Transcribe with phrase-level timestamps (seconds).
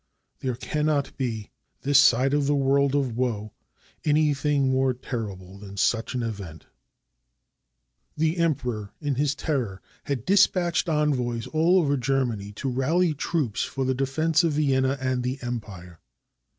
[0.39, 1.51] There cannot be,
[1.83, 3.53] this side of the world of woe,
[4.03, 6.65] anything more terrible than such an event.
[8.17, 13.85] The Emperor, in his terror, had dispatched envoys all over Germany to rally troops for
[13.85, 15.99] the defense of 313 AUSTRIA HUNGARY Vienna and the Empire.